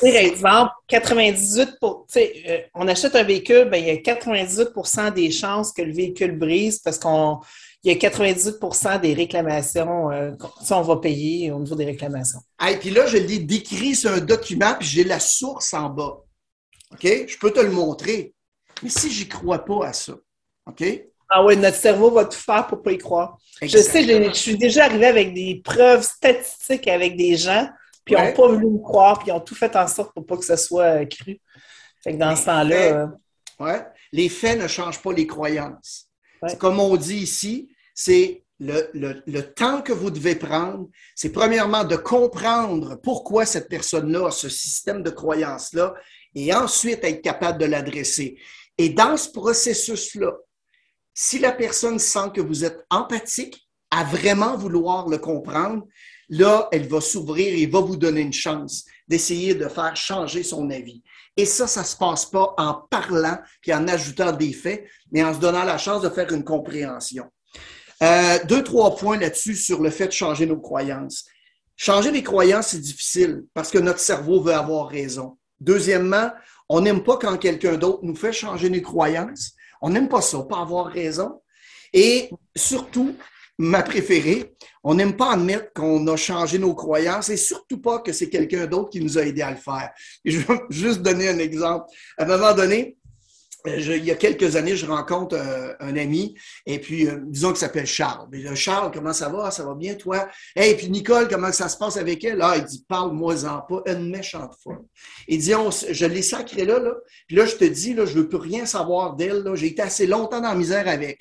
Par 0.00 0.10
exemple, 0.10 0.72
98 0.88 1.78
pour, 1.80 2.06
euh, 2.16 2.58
on 2.74 2.88
achète 2.88 3.14
un 3.14 3.22
véhicule, 3.22 3.68
ben, 3.70 3.78
il 3.78 3.86
y 3.86 3.90
a 3.90 3.96
98% 3.96 5.14
des 5.14 5.30
chances 5.30 5.72
que 5.72 5.82
le 5.82 5.92
véhicule 5.92 6.36
brise 6.36 6.80
parce 6.80 6.98
qu'on 6.98 7.40
il 7.86 7.92
y 7.92 7.94
a 7.94 7.98
98% 8.10 9.00
des 9.00 9.14
réclamations, 9.14 10.10
euh, 10.10 10.32
ça, 10.60 10.76
on 10.76 10.82
va 10.82 10.96
payer 10.96 11.52
au 11.52 11.60
niveau 11.60 11.76
des 11.76 11.84
réclamations. 11.84 12.40
Et 12.68 12.76
puis 12.78 12.90
là, 12.90 13.06
je 13.06 13.16
l'ai 13.16 13.38
décrit 13.38 13.94
sur 13.94 14.10
un 14.10 14.18
document, 14.18 14.74
puis 14.76 14.88
j'ai 14.88 15.04
la 15.04 15.20
source 15.20 15.72
en 15.72 15.88
bas. 15.90 16.18
OK? 16.92 17.04
Je 17.04 17.38
peux 17.38 17.52
te 17.52 17.60
le 17.60 17.70
montrer. 17.70 18.34
Mais 18.82 18.90
si 18.90 19.10
j'y 19.12 19.28
crois 19.28 19.64
pas 19.64 19.86
à 19.86 19.92
ça, 19.92 20.14
OK? 20.66 20.84
Ah 21.28 21.44
oui, 21.44 21.56
notre 21.56 21.76
cerveau 21.76 22.10
va 22.10 22.24
tout 22.24 22.38
faire 22.38 22.66
pour 22.66 22.82
pas 22.82 22.92
y 22.92 22.98
croire. 22.98 23.36
Je 23.60 23.78
sais, 23.78 24.02
je, 24.04 24.32
suis 24.32 24.56
déjà 24.56 24.84
arrivée 24.84 25.06
avec 25.06 25.34
des 25.34 25.60
preuves 25.64 26.02
statistiques 26.02 26.86
avec 26.88 27.16
des 27.16 27.36
gens, 27.36 27.68
puis 28.04 28.14
ils 28.16 28.22
n'ont 28.22 28.32
pas 28.32 28.48
voulu 28.48 28.66
me 28.66 28.78
croire, 28.78 29.18
puis 29.18 29.28
ils 29.28 29.32
ont 29.32 29.40
tout 29.40 29.54
fait 29.54 29.74
en 29.76 29.88
sorte 29.88 30.12
pour 30.14 30.24
pas 30.24 30.36
que 30.36 30.44
ce 30.44 30.56
soit 30.56 31.00
euh, 31.00 31.04
cru. 31.06 31.40
Fait 32.04 32.12
que 32.12 32.18
dans 32.18 32.36
ce 32.36 32.44
temps-là. 32.44 33.10
Euh, 33.60 33.82
les 34.12 34.28
faits 34.28 34.60
ne 34.60 34.68
changent 34.68 35.02
pas 35.02 35.12
les 35.12 35.26
croyances. 35.26 36.08
Comme 36.58 36.78
on 36.78 36.96
dit 36.96 37.16
ici, 37.16 37.68
c'est 37.94 38.44
le, 38.60 39.40
temps 39.40 39.82
que 39.82 39.92
vous 39.92 40.10
devez 40.10 40.36
prendre, 40.36 40.88
c'est 41.14 41.32
premièrement 41.32 41.84
de 41.84 41.96
comprendre 41.96 42.96
pourquoi 43.02 43.46
cette 43.46 43.68
personne-là 43.68 44.28
a 44.28 44.30
ce 44.30 44.48
système 44.48 45.02
de 45.02 45.10
croyance-là 45.10 45.94
et 46.34 46.54
ensuite 46.54 47.02
être 47.04 47.22
capable 47.22 47.58
de 47.58 47.66
l'adresser. 47.66 48.38
Et 48.78 48.90
dans 48.90 49.16
ce 49.16 49.30
processus-là, 49.30 50.32
si 51.18 51.38
la 51.38 51.50
personne 51.50 51.98
sent 51.98 52.30
que 52.34 52.42
vous 52.42 52.64
êtes 52.64 52.84
empathique, 52.90 53.66
à 53.90 54.04
vraiment 54.04 54.56
vouloir 54.56 55.08
le 55.08 55.16
comprendre, 55.16 55.84
là, 56.28 56.68
elle 56.72 56.86
va 56.86 57.00
s'ouvrir 57.00 57.54
et 57.54 57.66
va 57.66 57.80
vous 57.80 57.96
donner 57.96 58.20
une 58.20 58.32
chance 58.32 58.84
d'essayer 59.08 59.54
de 59.54 59.68
faire 59.68 59.96
changer 59.96 60.42
son 60.42 60.68
avis. 60.70 61.02
Et 61.36 61.46
ça, 61.46 61.66
ça 61.66 61.84
se 61.84 61.96
passe 61.96 62.26
pas 62.26 62.54
en 62.58 62.74
parlant 62.90 63.38
puis 63.62 63.72
en 63.72 63.88
ajoutant 63.88 64.32
des 64.32 64.52
faits, 64.52 64.84
mais 65.10 65.24
en 65.24 65.32
se 65.32 65.38
donnant 65.38 65.64
la 65.64 65.78
chance 65.78 66.02
de 66.02 66.10
faire 66.10 66.30
une 66.32 66.44
compréhension. 66.44 67.24
Euh, 68.02 68.38
deux, 68.44 68.62
trois 68.62 68.94
points 68.96 69.16
là-dessus 69.16 69.54
sur 69.54 69.80
le 69.80 69.88
fait 69.88 70.08
de 70.08 70.12
changer 70.12 70.44
nos 70.44 70.60
croyances. 70.60 71.24
Changer 71.76 72.10
les 72.10 72.22
croyances, 72.22 72.68
c'est 72.68 72.80
difficile 72.80 73.44
parce 73.54 73.70
que 73.70 73.78
notre 73.78 74.00
cerveau 74.00 74.42
veut 74.42 74.52
avoir 74.52 74.88
raison. 74.88 75.38
Deuxièmement, 75.60 76.30
on 76.68 76.82
n'aime 76.82 77.02
pas 77.02 77.16
quand 77.16 77.38
quelqu'un 77.38 77.76
d'autre 77.76 78.00
nous 78.02 78.16
fait 78.16 78.32
changer 78.32 78.68
nos 78.68 78.82
croyances. 78.82 79.55
On 79.82 79.90
n'aime 79.90 80.08
pas 80.08 80.22
ça, 80.22 80.42
pas 80.42 80.60
avoir 80.60 80.86
raison. 80.86 81.40
Et 81.92 82.30
surtout, 82.54 83.14
ma 83.58 83.82
préférée, 83.82 84.54
on 84.84 84.94
n'aime 84.94 85.16
pas 85.16 85.32
admettre 85.32 85.72
qu'on 85.72 86.06
a 86.08 86.16
changé 86.16 86.58
nos 86.58 86.74
croyances 86.74 87.30
et 87.30 87.36
surtout 87.36 87.80
pas 87.80 88.00
que 88.00 88.12
c'est 88.12 88.28
quelqu'un 88.28 88.66
d'autre 88.66 88.90
qui 88.90 89.00
nous 89.00 89.18
a 89.18 89.22
aidé 89.22 89.42
à 89.42 89.50
le 89.50 89.56
faire. 89.56 89.90
je 90.24 90.38
vais 90.38 90.60
juste 90.70 91.02
donner 91.02 91.28
un 91.28 91.38
exemple. 91.38 91.86
À 92.18 92.24
un 92.24 92.26
moment 92.26 92.52
donné, 92.52 92.95
euh, 93.66 93.96
il 93.96 94.04
y 94.04 94.10
a 94.10 94.14
quelques 94.14 94.56
années, 94.56 94.76
je 94.76 94.86
rencontre 94.86 95.36
euh, 95.36 95.72
un 95.80 95.96
ami, 95.96 96.34
et 96.64 96.78
puis 96.78 97.06
euh, 97.06 97.18
disons 97.24 97.48
qu'il 97.48 97.58
s'appelle 97.58 97.86
Charles. 97.86 98.28
Charles, 98.54 98.90
comment 98.92 99.12
ça 99.12 99.28
va? 99.28 99.50
Ça 99.50 99.64
va 99.64 99.74
bien, 99.74 99.94
toi? 99.94 100.28
Et 100.54 100.74
puis 100.74 100.90
Nicole, 100.90 101.28
comment 101.28 101.52
ça 101.52 101.68
se 101.68 101.76
passe 101.76 101.96
avec 101.96 102.24
elle? 102.24 102.40
Ah, 102.42 102.54
il 102.56 102.64
dit, 102.64 102.84
parle-moi-en 102.88 103.62
pas, 103.62 103.82
une 103.86 104.10
méchante 104.10 104.54
fois. 104.62 104.78
Il 105.28 105.38
dit, 105.38 105.52
je 105.90 106.06
l'ai 106.06 106.22
sacré 106.22 106.64
là, 106.64 106.78
là, 106.78 106.94
puis 107.26 107.36
là, 107.36 107.46
je 107.46 107.56
te 107.56 107.64
dis, 107.64 107.94
là, 107.94 108.06
je 108.06 108.14
veux 108.14 108.28
plus 108.28 108.38
rien 108.38 108.66
savoir 108.66 109.14
d'elle, 109.14 109.42
là. 109.42 109.54
J'ai 109.54 109.68
été 109.68 109.82
assez 109.82 110.06
longtemps 110.06 110.40
dans 110.40 110.48
la 110.48 110.54
misère 110.54 110.88
avec. 110.88 111.20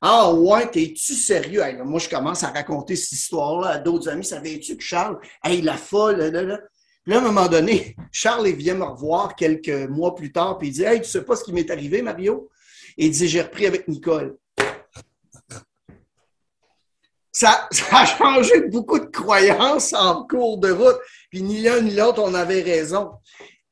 Ah 0.00 0.32
ouais, 0.32 0.70
t'es-tu 0.70 1.14
sérieux? 1.14 1.62
moi, 1.84 1.98
je 1.98 2.08
commence 2.08 2.44
à 2.44 2.50
raconter 2.50 2.94
cette 2.94 3.12
histoire-là 3.18 3.70
à 3.70 3.78
d'autres 3.78 4.08
amis. 4.08 4.24
Savais-tu 4.24 4.76
que 4.76 4.82
Charles, 4.82 5.18
hey, 5.42 5.60
la 5.60 5.76
folle, 5.76 6.18
là, 6.18 6.42
là. 6.42 6.58
Puis 6.58 6.77
là, 7.08 7.16
à 7.16 7.18
un 7.20 7.22
moment 7.22 7.48
donné, 7.48 7.96
Charles 8.12 8.48
vient 8.48 8.74
me 8.74 8.84
revoir 8.84 9.34
quelques 9.34 9.88
mois 9.88 10.14
plus 10.14 10.30
tard, 10.30 10.58
puis 10.58 10.68
il 10.68 10.72
dit 10.72 10.84
Hey, 10.84 11.00
tu 11.00 11.08
sais 11.08 11.24
pas 11.24 11.36
ce 11.36 11.44
qui 11.44 11.52
m'est 11.52 11.70
arrivé, 11.70 12.02
Mario? 12.02 12.48
Et 12.96 13.06
il 13.06 13.10
dit 13.10 13.28
J'ai 13.28 13.42
repris 13.42 13.66
avec 13.66 13.88
Nicole. 13.88 14.36
Ça, 17.32 17.68
ça, 17.70 17.98
a 17.98 18.06
changé 18.06 18.62
beaucoup 18.62 18.98
de 18.98 19.06
croyances 19.06 19.92
en 19.92 20.26
cours 20.26 20.58
de 20.58 20.70
route. 20.70 20.98
Puis 21.30 21.42
ni 21.42 21.62
l'un 21.62 21.80
ni 21.80 21.94
l'autre, 21.94 22.20
on 22.24 22.34
avait 22.34 22.62
raison. 22.62 23.12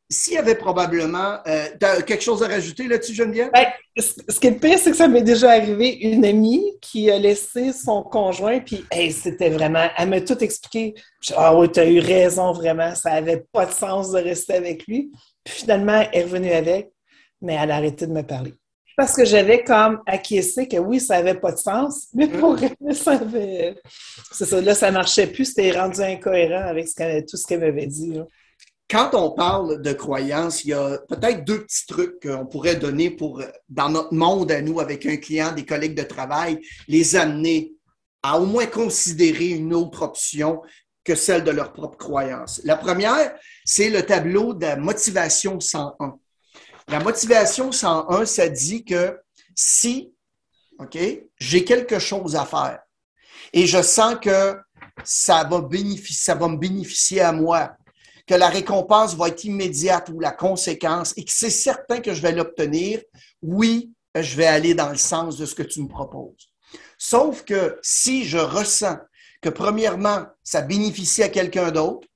S'il 0.09 0.35
y 0.35 0.39
avait 0.39 0.55
probablement. 0.55 1.39
Euh, 1.47 1.69
quelque 2.07 2.23
chose 2.23 2.43
à 2.43 2.47
rajouter 2.47 2.87
là-dessus, 2.87 3.15
Geneviève? 3.15 3.51
Ben, 3.53 3.67
ce 3.97 4.39
qui 4.39 4.47
est 4.47 4.53
pire, 4.53 4.79
c'est 4.79 4.93
que 4.93 4.97
ça 4.97 5.09
m'est 5.09 5.23
déjà 5.23 5.51
arrivé 5.51 5.97
une 5.97 6.25
amie 6.25 6.63
qui 6.81 7.11
a 7.11 7.19
laissé 7.19 7.73
son 7.73 8.03
conjoint, 8.03 8.61
puis 8.61 8.85
c'était 9.11 9.51
vraiment. 9.51 9.89
Elle 9.99 10.11
m'a 10.11 10.21
tout 10.21 10.39
expliqué. 10.39 10.95
Ah 11.37 11.57
oui, 11.57 11.71
tu 11.73 11.81
as 11.81 11.87
eu 11.87 11.99
raison, 11.99 12.53
vraiment. 12.53 12.95
Ça 12.95 13.11
n'avait 13.11 13.45
pas 13.51 13.67
de 13.67 13.73
sens 13.73 14.13
de 14.13 14.19
rester 14.19 14.55
avec 14.55 14.87
lui. 14.87 15.11
Puis 15.43 15.55
finalement, 15.55 16.05
elle 16.13 16.21
est 16.21 16.25
revenue 16.25 16.53
avec, 16.53 16.93
mais 17.41 17.55
elle 17.55 17.73
a 17.73 17.77
arrêté 17.77 18.07
de 18.07 18.13
me 18.13 18.23
parler. 18.23 18.55
Parce 18.97 19.15
que 19.15 19.25
j'avais 19.25 19.63
comme 19.63 20.01
acquiescé 20.07 20.67
que 20.69 20.79
oui, 20.79 21.01
ça 21.01 21.17
n'avait 21.17 21.39
pas 21.39 21.53
de 21.53 21.59
sens, 21.59 22.07
mais 22.15 22.29
pour 22.29 22.57
elle, 22.63 22.95
ça 22.95 23.13
avait. 23.13 23.77
C'est 24.33 24.47
ça, 24.47 24.61
là, 24.61 24.75
ça 24.75 24.89
ne 24.89 24.95
marchait 24.95 25.27
plus, 25.27 25.47
c'était 25.47 25.73
rendu 25.73 26.01
incohérent 26.01 26.69
avec 26.69 26.87
tout 27.29 27.37
ce 27.37 27.47
qu'elle 27.47 27.61
m'avait 27.61 27.87
dit. 27.87 28.21
Quand 28.89 29.11
on 29.15 29.33
parle 29.33 29.83
de 29.83 29.93
croyance, 29.93 30.65
il 30.65 30.69
y 30.69 30.73
a 30.73 30.99
peut-être 31.09 31.45
deux 31.45 31.65
petits 31.65 31.87
trucs 31.87 32.21
qu'on 32.23 32.47
pourrait 32.47 32.77
donner 32.77 33.11
pour, 33.11 33.43
dans 33.69 33.89
notre 33.89 34.15
monde 34.15 34.53
à 34.53 34.63
nous, 34.63 34.79
avec 34.79 35.07
un 35.07 35.17
client, 35.17 35.53
des 35.53 35.65
collègues 35.65 35.97
de 35.97 36.05
travail, 36.05 36.61
les 36.87 37.17
amener 37.17 37.73
à 38.23 38.39
au 38.39 38.47
moins 38.47 38.67
considérer 38.67 39.49
une 39.49 39.75
autre 39.75 40.03
option 40.03 40.63
que 41.05 41.15
celle 41.15 41.45
de 41.45 41.51
leur 41.51 41.73
propre 41.73 41.97
croyance. 41.97 42.61
La 42.65 42.77
première, 42.77 43.35
c'est 43.65 43.91
le 43.91 44.03
tableau 44.03 44.55
de 44.55 44.67
la 44.67 44.77
motivation 44.77 45.61
101. 45.61 46.19
La 46.89 47.01
motivation 47.01 47.73
101, 47.73 48.27
ça 48.27 48.49
dit 48.49 48.85
que 48.85 49.19
si, 49.55 50.13
OK, 50.79 50.99
j'ai 51.39 51.65
quelque 51.65 51.99
chose 51.99 52.37
à 52.37 52.45
faire 52.45 52.81
et 53.53 53.67
je 53.67 53.83
sens 53.83 54.17
que 54.21 54.57
ça 55.05 55.45
va, 55.45 55.61
bénéficier, 55.61 56.25
ça 56.25 56.35
va 56.35 56.49
me 56.49 56.57
bénéficier 56.57 57.21
à 57.21 57.33
moi, 57.33 57.77
que 58.27 58.35
la 58.35 58.49
récompense 58.49 59.15
va 59.15 59.29
être 59.29 59.45
immédiate 59.45 60.09
ou 60.09 60.21
la 60.21 60.33
conséquence 60.33 61.15
et 61.17 61.25
que 61.25 61.33
c'est 61.33 61.51
certain 61.51 62.01
que 62.01 62.13
je 62.13 62.23
vais 62.23 62.33
l'obtenir, 62.33 63.01
oui, 63.43 63.93
je 64.15 64.37
vais 64.37 64.47
aller 64.47 64.75
dans 64.75 64.91
le 64.91 64.97
sens 64.97 65.37
de 65.37 65.47
ce 65.47 65.55
que 65.55 65.63
tu 65.63 65.83
me 65.83 65.89
proposes. 65.89 66.53
Sauf 66.99 67.45
que 67.45 67.79
si 67.83 68.25
je 68.25 68.39
ressens 68.39 68.99
que 69.41 69.49
premièrement, 69.49 70.27
ça 70.43 70.63
bénéficie 70.63 71.23
à 71.23 71.29
quelqu'un 71.29 71.71
d'autre, 71.71 72.09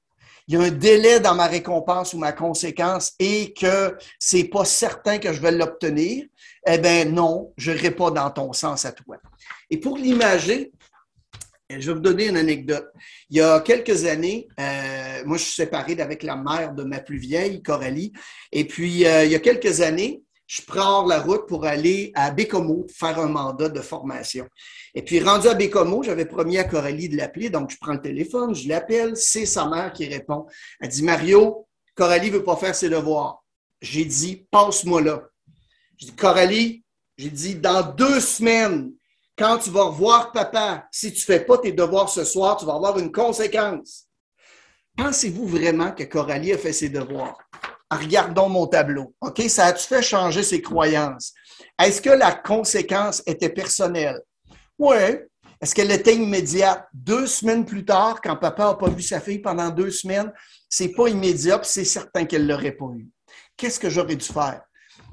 il 0.48 0.54
y 0.54 0.56
a 0.56 0.62
un 0.62 0.70
délai 0.70 1.20
dans 1.20 1.36
ma 1.36 1.46
récompense 1.46 2.12
ou 2.12 2.18
ma 2.18 2.32
conséquence 2.32 3.12
et 3.20 3.52
que 3.52 3.96
c'est 4.18 4.44
pas 4.44 4.64
certain 4.64 5.18
que 5.18 5.32
je 5.32 5.40
vais 5.40 5.52
l'obtenir, 5.52 6.24
eh 6.66 6.78
bien 6.78 7.04
non, 7.04 7.52
je 7.56 7.70
n'irai 7.70 7.92
pas 7.92 8.10
dans 8.10 8.30
ton 8.30 8.52
sens 8.52 8.84
à 8.84 8.90
toi. 8.90 9.18
Et 9.70 9.78
pour 9.78 9.96
l'imager, 9.96 10.72
je 11.78 11.86
vais 11.86 11.94
vous 11.94 12.00
donner 12.00 12.28
une 12.28 12.36
anecdote. 12.36 12.88
Il 13.28 13.36
y 13.36 13.40
a 13.40 13.60
quelques 13.60 14.04
années, 14.04 14.48
euh, 14.58 15.22
moi, 15.24 15.36
je 15.36 15.44
suis 15.44 15.54
séparé 15.54 16.00
avec 16.00 16.22
la 16.22 16.36
mère 16.36 16.74
de 16.74 16.82
ma 16.82 17.00
plus 17.00 17.18
vieille, 17.18 17.62
Coralie. 17.62 18.12
Et 18.50 18.66
puis, 18.66 19.06
euh, 19.06 19.24
il 19.24 19.30
y 19.30 19.34
a 19.34 19.38
quelques 19.38 19.80
années, 19.80 20.22
je 20.46 20.62
prends 20.62 21.06
la 21.06 21.20
route 21.20 21.46
pour 21.46 21.64
aller 21.64 22.10
à 22.16 22.32
Bécomo 22.32 22.86
faire 22.92 23.20
un 23.20 23.28
mandat 23.28 23.68
de 23.68 23.80
formation. 23.80 24.48
Et 24.94 25.02
puis, 25.02 25.20
rendu 25.20 25.46
à 25.46 25.54
Bécomo, 25.54 26.02
j'avais 26.02 26.24
promis 26.24 26.58
à 26.58 26.64
Coralie 26.64 27.08
de 27.08 27.16
l'appeler. 27.16 27.50
Donc, 27.50 27.70
je 27.70 27.76
prends 27.80 27.92
le 27.92 28.00
téléphone, 28.00 28.52
je 28.54 28.68
l'appelle. 28.68 29.16
C'est 29.16 29.46
sa 29.46 29.68
mère 29.68 29.92
qui 29.92 30.06
répond. 30.06 30.46
Elle 30.80 30.88
dit, 30.88 31.04
Mario, 31.04 31.68
Coralie 31.94 32.30
veut 32.30 32.42
pas 32.42 32.56
faire 32.56 32.74
ses 32.74 32.88
devoirs. 32.88 33.44
J'ai 33.80 34.04
dit, 34.04 34.46
passe-moi 34.50 35.02
là. 35.02 35.22
Je 36.00 36.06
dis, 36.06 36.16
Coralie, 36.16 36.82
j'ai 37.16 37.30
dit, 37.30 37.54
dans 37.54 37.82
deux 37.92 38.18
semaines, 38.18 38.92
quand 39.40 39.56
tu 39.56 39.70
vas 39.70 39.84
revoir 39.84 40.32
papa, 40.32 40.86
si 40.92 41.10
tu 41.14 41.20
ne 41.20 41.24
fais 41.24 41.44
pas 41.46 41.56
tes 41.56 41.72
devoirs 41.72 42.10
ce 42.10 42.24
soir, 42.24 42.58
tu 42.58 42.66
vas 42.66 42.74
avoir 42.74 42.98
une 42.98 43.10
conséquence. 43.10 44.04
Pensez-vous 44.98 45.46
vraiment 45.46 45.92
que 45.92 46.04
Coralie 46.04 46.52
a 46.52 46.58
fait 46.58 46.74
ses 46.74 46.90
devoirs? 46.90 47.38
Regardons 47.90 48.50
mon 48.50 48.66
tableau. 48.66 49.14
OK? 49.22 49.40
Ça 49.48 49.64
a-tu 49.66 49.86
fait 49.86 50.02
changer 50.02 50.42
ses 50.42 50.60
croyances? 50.60 51.32
Est-ce 51.82 52.02
que 52.02 52.10
la 52.10 52.32
conséquence 52.32 53.22
était 53.24 53.48
personnelle? 53.48 54.20
Oui. 54.78 54.98
Est-ce 55.58 55.74
qu'elle 55.74 55.90
était 55.90 56.16
immédiate? 56.16 56.86
Deux 56.92 57.26
semaines 57.26 57.64
plus 57.64 57.86
tard, 57.86 58.20
quand 58.20 58.36
papa 58.36 58.64
n'a 58.66 58.74
pas 58.74 58.90
vu 58.90 59.00
sa 59.00 59.20
fille 59.20 59.38
pendant 59.38 59.70
deux 59.70 59.90
semaines, 59.90 60.30
c'est 60.68 60.92
pas 60.92 61.08
immédiat, 61.08 61.60
c'est 61.62 61.86
certain 61.86 62.26
qu'elle 62.26 62.46
ne 62.46 62.52
l'aurait 62.52 62.72
pas 62.72 62.90
eu. 62.94 63.08
Qu'est-ce 63.56 63.80
que 63.80 63.88
j'aurais 63.88 64.16
dû 64.16 64.26
faire? 64.26 64.60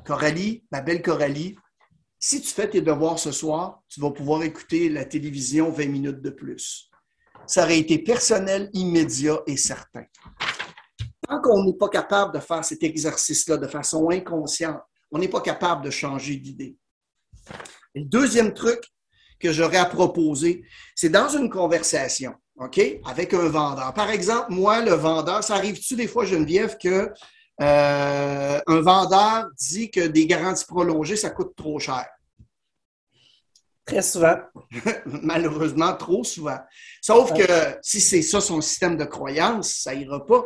Coralie, 0.05 0.65
ma 0.69 0.81
belle 0.81 1.01
Coralie, 1.01 1.55
si 2.19 2.41
tu 2.41 2.49
fais 2.49 2.69
tes 2.69 2.81
devoirs 2.81 3.19
ce 3.19 3.31
soir, 3.31 3.83
tu 3.87 4.01
vas 4.01 4.11
pouvoir 4.11 4.43
écouter 4.43 4.89
la 4.89 5.05
télévision 5.05 5.69
20 5.69 5.85
minutes 5.87 6.21
de 6.21 6.29
plus. 6.29 6.89
Ça 7.45 7.63
aurait 7.63 7.79
été 7.79 7.99
personnel, 7.99 8.69
immédiat 8.73 9.39
et 9.45 9.57
certain. 9.57 10.03
Tant 11.27 11.41
qu'on 11.41 11.63
n'est 11.63 11.77
pas 11.77 11.89
capable 11.89 12.33
de 12.33 12.39
faire 12.39 12.63
cet 12.65 12.83
exercice-là 12.83 13.57
de 13.57 13.67
façon 13.67 14.09
inconsciente, 14.09 14.81
on 15.11 15.19
n'est 15.19 15.27
pas 15.27 15.41
capable 15.41 15.83
de 15.85 15.89
changer 15.89 16.37
d'idée. 16.37 16.77
Le 17.95 18.03
deuxième 18.03 18.53
truc 18.53 18.81
que 19.39 19.51
j'aurais 19.53 19.77
à 19.77 19.85
proposer, 19.85 20.63
c'est 20.95 21.09
dans 21.09 21.29
une 21.29 21.49
conversation, 21.49 22.33
OK, 22.55 22.79
avec 23.05 23.33
un 23.33 23.47
vendeur. 23.47 23.93
Par 23.93 24.09
exemple, 24.09 24.51
moi, 24.51 24.81
le 24.81 24.93
vendeur, 24.93 25.43
ça 25.43 25.55
arrive-tu 25.55 25.95
des 25.95 26.07
fois, 26.07 26.25
Geneviève, 26.25 26.77
que 26.77 27.13
euh, 27.59 28.59
un 28.67 28.81
vendeur 28.81 29.47
dit 29.57 29.89
que 29.89 30.07
des 30.07 30.27
garanties 30.27 30.65
prolongées, 30.65 31.15
ça 31.15 31.31
coûte 31.31 31.55
trop 31.55 31.79
cher. 31.79 32.05
Très 33.85 34.01
souvent. 34.01 34.35
Malheureusement, 35.05 35.95
trop 35.95 36.23
souvent. 36.23 36.59
Sauf 37.01 37.33
que 37.33 37.77
si 37.81 38.01
c'est 38.01 38.21
ça 38.21 38.41
son 38.41 38.59
système 38.59 38.97
de 38.97 39.05
croyance, 39.05 39.75
ça 39.75 39.93
ira 39.93 40.25
pas. 40.25 40.43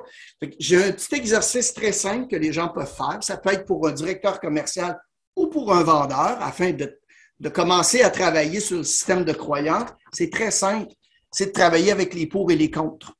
J'ai 0.59 0.83
un 0.83 0.91
petit 0.91 1.15
exercice 1.15 1.73
très 1.73 1.91
simple 1.91 2.27
que 2.27 2.35
les 2.35 2.53
gens 2.53 2.69
peuvent 2.69 2.85
faire. 2.85 3.17
Ça 3.21 3.37
peut 3.37 3.51
être 3.51 3.65
pour 3.65 3.87
un 3.87 3.91
directeur 3.91 4.39
commercial 4.39 4.97
ou 5.35 5.47
pour 5.47 5.73
un 5.73 5.81
vendeur 5.81 6.39
afin 6.41 6.71
de, 6.71 6.99
de 7.39 7.49
commencer 7.49 8.03
à 8.03 8.11
travailler 8.11 8.59
sur 8.59 8.77
le 8.77 8.83
système 8.83 9.25
de 9.25 9.33
croyance. 9.33 9.89
C'est 10.13 10.29
très 10.29 10.51
simple. 10.51 10.93
C'est 11.31 11.47
de 11.47 11.51
travailler 11.51 11.91
avec 11.91 12.13
les 12.13 12.27
pour 12.27 12.51
et 12.51 12.55
les 12.55 12.69
contre. 12.69 13.15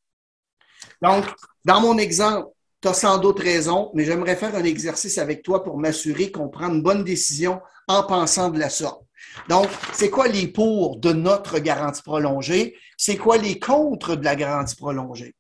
Donc, 1.02 1.26
dans 1.66 1.82
mon 1.82 1.98
exemple, 1.98 2.50
tu 2.82 2.88
as 2.88 2.94
sans 2.94 3.18
doute 3.18 3.40
raison, 3.40 3.92
mais 3.94 4.06
j'aimerais 4.06 4.36
faire 4.36 4.56
un 4.56 4.64
exercice 4.64 5.18
avec 5.18 5.44
toi 5.44 5.64
pour 5.64 5.78
m'assurer 5.78 6.32
qu'on 6.32 6.50
prend 6.50 6.70
une 6.70 6.82
bonne 6.82 7.04
décision 7.04 7.62
en 7.88 8.04
pensant 8.04 8.50
de 8.50 8.60
la 8.60 8.70
sorte. 8.70 9.04
Donc, 9.48 9.68
c'est 9.94 10.10
quoi 10.10 10.28
les 10.28 10.48
pour 10.48 10.98
de 10.98 11.14
notre 11.14 11.60
garantie 11.60 12.02
prolongée? 12.02 12.76
C'est 12.98 13.18
quoi 13.18 13.38
les 13.38 13.60
contre 13.60 14.16
de 14.16 14.26
la 14.26 14.36
garantie 14.36 14.76
prolongée? 14.76 15.36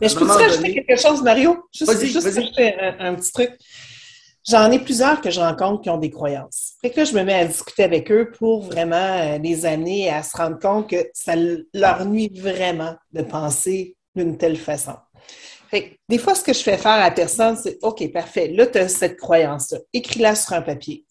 Mais 0.00 0.08
je 0.08 0.16
peux 0.16 0.26
te 0.26 0.32
rajouter 0.32 0.74
quelque 0.74 1.00
chose, 1.00 1.22
Mario? 1.22 1.64
Juste, 1.72 2.00
juste 2.00 2.58
un, 2.58 2.96
un, 2.98 3.14
petit 3.14 3.32
truc. 3.32 3.50
J'en 4.48 4.70
ai 4.70 4.78
plusieurs 4.78 5.20
que 5.20 5.30
je 5.30 5.40
rencontre 5.40 5.82
qui 5.82 5.90
ont 5.90 5.98
des 5.98 6.10
croyances. 6.10 6.74
Fait 6.80 6.90
que 6.90 6.98
là, 6.98 7.04
je 7.04 7.14
me 7.14 7.22
mets 7.22 7.34
à 7.34 7.44
discuter 7.44 7.82
avec 7.82 8.10
eux 8.10 8.30
pour 8.38 8.62
vraiment 8.62 8.96
euh, 8.96 9.38
les 9.38 9.66
amener 9.66 10.10
à 10.10 10.22
se 10.22 10.36
rendre 10.36 10.58
compte 10.58 10.90
que 10.90 11.08
ça 11.12 11.34
leur 11.72 12.04
nuit 12.04 12.30
vraiment 12.34 12.94
de 13.12 13.22
penser 13.22 13.96
d'une 14.14 14.38
telle 14.38 14.56
façon 14.56 14.94
des 16.08 16.18
fois, 16.18 16.34
ce 16.34 16.42
que 16.42 16.52
je 16.52 16.62
fais 16.62 16.76
faire 16.76 16.92
à 16.92 17.00
la 17.00 17.10
personne, 17.10 17.56
c'est 17.56 17.78
OK, 17.82 18.10
parfait, 18.12 18.48
là, 18.48 18.66
tu 18.66 18.78
as 18.78 18.88
cette 18.88 19.18
croyance-là. 19.18 19.78
Écris-la 19.92 20.34
sur 20.34 20.52
un 20.52 20.62
papier. 20.62 21.04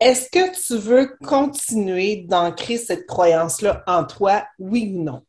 Est-ce 0.00 0.30
que 0.30 0.54
tu 0.66 0.78
veux 0.78 1.16
continuer 1.24 2.24
d'ancrer 2.28 2.78
cette 2.78 3.06
croyance-là 3.06 3.82
en 3.86 4.04
toi, 4.04 4.46
oui 4.58 4.92
ou 4.94 5.02
non? 5.02 5.22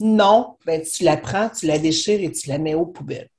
Non, 0.00 0.56
ben, 0.66 0.82
tu 0.82 1.04
la 1.04 1.16
prends, 1.16 1.48
tu 1.48 1.66
la 1.66 1.78
déchires 1.78 2.20
et 2.20 2.32
tu 2.32 2.48
la 2.48 2.58
mets 2.58 2.74
aux 2.74 2.86
poubelles. 2.86 3.30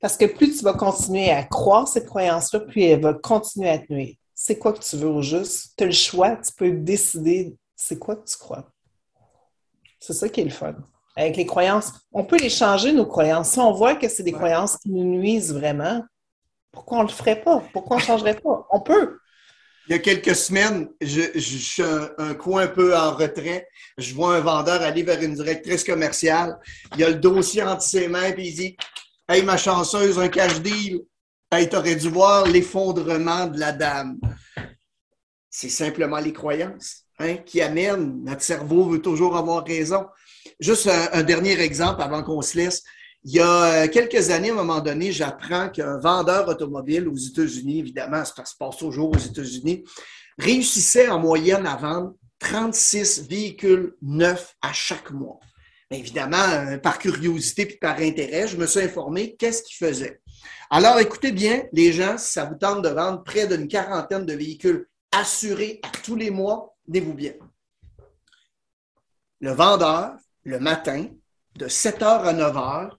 Parce 0.00 0.18
que 0.18 0.26
plus 0.26 0.58
tu 0.58 0.64
vas 0.64 0.74
continuer 0.74 1.30
à 1.30 1.44
croire 1.44 1.88
cette 1.88 2.06
croyance-là, 2.06 2.60
plus 2.60 2.82
elle 2.82 3.00
va 3.00 3.14
continuer 3.14 3.70
à 3.70 3.78
te 3.78 3.90
nuire. 3.90 4.16
C'est 4.34 4.58
quoi 4.58 4.74
que 4.74 4.84
tu 4.84 4.96
veux 4.96 5.08
au 5.08 5.22
juste? 5.22 5.72
Tu 5.78 5.84
as 5.84 5.86
le 5.86 5.92
choix, 5.92 6.36
tu 6.36 6.52
peux 6.52 6.70
décider 6.72 7.56
c'est 7.74 7.98
quoi 7.98 8.16
que 8.16 8.28
tu 8.28 8.36
crois. 8.36 8.70
C'est 9.98 10.12
ça 10.12 10.28
qui 10.28 10.42
est 10.42 10.44
le 10.44 10.50
fun 10.50 10.76
avec 11.16 11.36
les 11.36 11.46
croyances. 11.46 11.92
On 12.12 12.24
peut 12.24 12.38
les 12.38 12.50
changer, 12.50 12.92
nos 12.92 13.06
croyances. 13.06 13.50
Si 13.50 13.58
on 13.58 13.72
voit 13.72 13.94
que 13.94 14.08
c'est 14.08 14.22
des 14.22 14.32
croyances 14.32 14.76
qui 14.76 14.90
nous 14.90 15.04
nuisent 15.04 15.52
vraiment, 15.52 16.02
pourquoi 16.72 16.98
on 16.98 17.02
ne 17.02 17.08
le 17.08 17.12
ferait 17.12 17.40
pas? 17.40 17.62
Pourquoi 17.72 17.96
on 17.96 18.00
ne 18.00 18.04
changerait 18.04 18.40
pas? 18.40 18.66
On 18.70 18.80
peut. 18.80 19.18
Il 19.86 19.92
y 19.92 19.94
a 19.94 19.98
quelques 19.98 20.34
semaines, 20.34 20.88
je, 21.00 21.38
suis 21.38 21.82
un, 21.82 22.10
un, 22.16 22.34
coin 22.34 22.62
un 22.62 22.68
peu 22.68 22.96
en 22.96 23.12
retrait. 23.12 23.68
Je 23.98 24.14
vois 24.14 24.36
un 24.36 24.40
vendeur 24.40 24.80
aller 24.80 25.02
vers 25.02 25.20
une 25.20 25.34
directrice 25.34 25.84
commerciale. 25.84 26.58
Il 26.96 27.04
a 27.04 27.10
le 27.10 27.16
dossier 27.16 27.62
entre 27.62 27.82
ses 27.82 28.08
mains, 28.08 28.32
puis 28.32 28.48
il 28.48 28.54
dit 28.54 28.76
Hey, 29.28 29.42
ma 29.42 29.56
chanceuse, 29.56 30.18
un 30.18 30.28
cash 30.28 30.60
deal. 30.60 31.00
Hey, 31.50 31.68
t'aurais 31.68 31.96
dû 31.96 32.08
voir 32.08 32.46
l'effondrement 32.46 33.46
de 33.46 33.58
la 33.60 33.72
dame. 33.72 34.18
C'est 35.48 35.68
simplement 35.68 36.18
les 36.18 36.32
croyances 36.32 37.04
hein, 37.18 37.36
qui 37.36 37.60
amènent. 37.60 38.24
Notre 38.24 38.42
cerveau 38.42 38.88
veut 38.88 39.00
toujours 39.00 39.36
avoir 39.36 39.64
raison. 39.64 40.06
Juste 40.60 40.88
un, 41.12 41.22
dernier 41.22 41.60
exemple 41.60 42.02
avant 42.02 42.22
qu'on 42.22 42.42
se 42.42 42.56
laisse. 42.56 42.82
Il 43.24 43.32
y 43.32 43.40
a 43.40 43.84
euh, 43.84 43.88
quelques 43.88 44.30
années, 44.30 44.50
à 44.50 44.52
un 44.52 44.56
moment 44.56 44.80
donné, 44.80 45.10
j'apprends 45.10 45.70
qu'un 45.70 45.98
vendeur 45.98 46.46
automobile 46.46 47.08
aux 47.08 47.16
États-Unis, 47.16 47.78
évidemment, 47.80 48.22
ça 48.24 48.44
se 48.44 48.54
passe 48.56 48.76
toujours 48.76 49.10
aux 49.10 49.18
États-Unis, 49.18 49.82
réussissait 50.38 51.08
en 51.08 51.18
moyenne 51.18 51.66
à 51.66 51.76
vendre 51.76 52.14
36 52.38 53.26
véhicules 53.28 53.94
neufs 54.02 54.54
à 54.60 54.72
chaque 54.72 55.10
mois. 55.10 55.40
évidemment, 55.90 56.36
euh, 56.36 56.78
par 56.78 56.98
curiosité 56.98 57.66
puis 57.66 57.78
par 57.78 57.98
intérêt, 57.98 58.48
je 58.48 58.56
me 58.56 58.66
suis 58.66 58.80
informé 58.80 59.36
qu'est-ce 59.36 59.62
qu'il 59.62 59.76
faisait. 59.76 60.20
Alors, 60.70 60.98
écoutez 60.98 61.32
bien, 61.32 61.64
les 61.72 61.92
gens, 61.92 62.18
si 62.18 62.32
ça 62.32 62.44
vous 62.44 62.56
tente 62.56 62.82
de 62.82 62.88
vendre 62.88 63.22
près 63.22 63.46
d'une 63.46 63.68
quarantaine 63.68 64.26
de 64.26 64.34
véhicules 64.34 64.86
assurés 65.12 65.80
à 65.82 65.88
tous 66.02 66.16
les 66.16 66.30
mois, 66.30 66.74
tenez-vous 66.86 67.14
bien. 67.14 67.32
Le 69.40 69.52
vendeur, 69.52 70.16
le 70.44 70.58
matin, 70.58 71.06
de 71.56 71.68
7 71.68 72.00
h 72.00 72.04
à 72.04 72.32
9 72.32 72.54
h, 72.54 72.90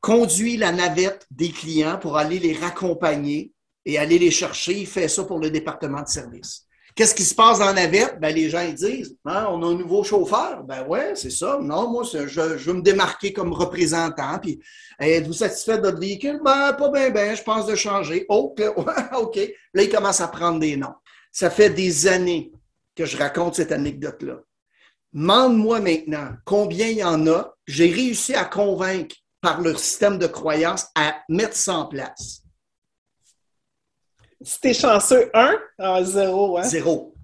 conduit 0.00 0.56
la 0.56 0.72
navette 0.72 1.26
des 1.30 1.50
clients 1.50 1.98
pour 1.98 2.16
aller 2.16 2.38
les 2.38 2.54
raccompagner 2.54 3.52
et 3.84 3.98
aller 3.98 4.18
les 4.18 4.30
chercher. 4.30 4.78
Il 4.80 4.86
fait 4.86 5.08
ça 5.08 5.24
pour 5.24 5.38
le 5.38 5.50
département 5.50 6.02
de 6.02 6.08
service. 6.08 6.66
Qu'est-ce 6.94 7.14
qui 7.14 7.24
se 7.24 7.34
passe 7.34 7.60
dans 7.60 7.66
la 7.66 7.72
navette? 7.72 8.18
Ben, 8.20 8.34
les 8.34 8.50
gens 8.50 8.62
ils 8.62 8.74
disent 8.74 9.16
hein, 9.24 9.46
on 9.50 9.62
a 9.62 9.66
un 9.66 9.74
nouveau 9.74 10.02
chauffeur. 10.02 10.64
Ben 10.64 10.86
ouais, 10.86 11.12
c'est 11.14 11.30
ça. 11.30 11.58
Non, 11.62 11.88
moi, 11.90 12.02
je, 12.02 12.26
je, 12.26 12.40
veux 12.40 12.74
me 12.74 12.82
démarquer 12.82 13.32
comme 13.32 13.52
représentant. 13.52 14.38
Puis 14.38 14.60
êtes-vous 14.98 15.32
satisfait 15.32 15.78
de 15.78 15.82
votre 15.82 16.00
véhicule? 16.00 16.40
Ben, 16.44 16.72
pas 16.72 16.90
bien, 16.90 17.10
ben, 17.10 17.36
je 17.36 17.42
pense 17.42 17.66
de 17.66 17.74
changer. 17.74 18.26
Oh, 18.28 18.54
OK. 19.18 19.36
Là, 19.74 19.82
il 19.82 19.88
commence 19.88 20.20
à 20.20 20.28
prendre 20.28 20.58
des 20.58 20.76
noms. 20.76 20.94
Ça 21.30 21.48
fait 21.48 21.70
des 21.70 22.08
années 22.08 22.52
que 22.96 23.04
je 23.04 23.16
raconte 23.16 23.54
cette 23.54 23.72
anecdote-là. 23.72 24.40
Mande-moi 25.12 25.80
maintenant 25.80 26.32
combien 26.44 26.86
il 26.86 26.98
y 26.98 27.04
en 27.04 27.26
a. 27.26 27.54
J'ai 27.66 27.90
réussi 27.90 28.34
à 28.34 28.44
convaincre 28.44 29.16
par 29.40 29.60
leur 29.60 29.78
système 29.78 30.18
de 30.18 30.26
croyance 30.26 30.86
à 30.94 31.16
mettre 31.28 31.56
ça 31.56 31.74
en 31.74 31.86
place. 31.86 32.42
Si 34.42 34.60
t'es 34.60 34.74
chanceux, 34.74 35.30
un, 35.34 35.58
ah, 35.78 36.02
zéro, 36.02 36.58
hein? 36.58 36.62
Zéro. 36.62 37.14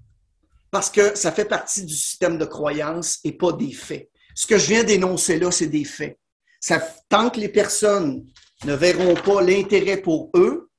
Parce 0.71 0.91
que 0.91 1.17
ça 1.17 1.33
fait 1.33 1.45
partie 1.45 1.85
du 1.85 1.95
système 1.95 2.37
de 2.37 2.45
croyance 2.45 3.21
et 3.25 3.33
pas 3.33 3.53
des 3.53 3.73
faits. 3.73 4.11
Ce 4.35 4.47
que 4.47 4.59
je 4.59 4.67
viens 4.67 4.85
d'énoncer 4.85 5.39
là, 5.39 5.51
c'est 5.51 5.69
des 5.69 5.85
faits. 5.85 6.19
Ça, 6.61 6.79
tant 7.09 7.31
que 7.31 7.41
les 7.41 7.49
personnes 7.49 8.27
ne 8.65 8.75
verront 8.75 9.15
pas 9.15 9.41
l'intérêt 9.41 9.97
pour 9.97 10.31
eux, 10.35 10.71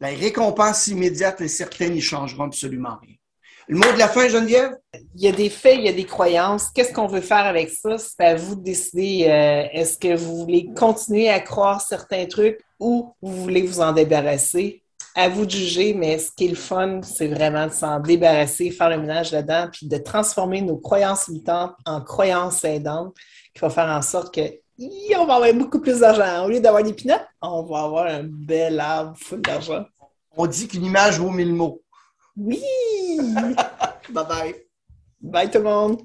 la 0.00 0.08
récompense 0.08 0.88
immédiate 0.88 1.40
est 1.40 1.48
certaine, 1.48 1.94
ils 1.94 2.02
changeront 2.02 2.44
absolument 2.44 2.98
rien. 3.00 3.14
Le 3.68 3.78
mot 3.78 3.92
de 3.92 3.98
la 3.98 4.08
fin, 4.08 4.28
Geneviève? 4.28 4.76
Il 5.16 5.22
y 5.22 5.28
a 5.28 5.32
des 5.32 5.50
faits, 5.50 5.76
il 5.76 5.84
y 5.84 5.88
a 5.88 5.92
des 5.92 6.04
croyances. 6.04 6.70
Qu'est-ce 6.70 6.92
qu'on 6.92 7.08
veut 7.08 7.20
faire 7.20 7.44
avec 7.46 7.70
ça? 7.70 7.98
C'est 7.98 8.24
à 8.24 8.36
vous 8.36 8.54
de 8.54 8.62
décider. 8.62 9.26
Euh, 9.28 9.66
est-ce 9.72 9.98
que 9.98 10.14
vous 10.14 10.36
voulez 10.36 10.68
continuer 10.76 11.28
à 11.28 11.40
croire 11.40 11.80
certains 11.80 12.26
trucs 12.26 12.60
ou 12.78 13.12
vous 13.20 13.42
voulez 13.42 13.62
vous 13.62 13.80
en 13.80 13.92
débarrasser? 13.92 14.82
à 15.18 15.30
vous 15.30 15.46
de 15.46 15.50
juger, 15.50 15.94
mais 15.94 16.18
ce 16.18 16.30
qui 16.30 16.44
est 16.44 16.48
le 16.48 16.54
fun, 16.54 17.00
c'est 17.02 17.28
vraiment 17.28 17.66
de 17.66 17.72
s'en 17.72 18.00
débarrasser, 18.00 18.70
faire 18.70 18.90
le 18.90 18.98
ménage 18.98 19.32
là-dedans, 19.32 19.68
puis 19.72 19.88
de 19.88 19.96
transformer 19.96 20.60
nos 20.60 20.76
croyances 20.76 21.28
limitantes 21.28 21.72
en 21.86 22.02
croyances 22.02 22.62
aidantes, 22.64 23.14
qui 23.54 23.60
va 23.62 23.70
faire 23.70 23.88
en 23.88 24.02
sorte 24.02 24.34
que 24.34 24.42
on 25.18 25.24
va 25.24 25.36
avoir 25.36 25.54
beaucoup 25.54 25.80
plus 25.80 26.00
d'argent. 26.00 26.44
Au 26.44 26.50
lieu 26.50 26.60
d'avoir 26.60 26.82
des 26.82 26.92
pinottes, 26.92 27.26
on 27.40 27.62
va 27.62 27.84
avoir 27.84 28.06
un 28.08 28.24
bel 28.24 28.78
arbre 28.78 29.16
full 29.16 29.40
d'argent. 29.40 29.86
On 30.36 30.46
dit 30.46 30.68
qu'une 30.68 30.84
image 30.84 31.18
vaut 31.18 31.30
mille 31.30 31.54
mots. 31.54 31.80
Oui! 32.36 32.62
bye 34.10 34.24
bye. 34.24 34.54
Bye 35.20 35.50
tout 35.50 35.58
le 35.58 35.64
monde. 35.64 36.00